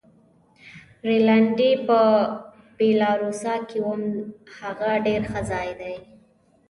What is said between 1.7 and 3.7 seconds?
په ویلا روسا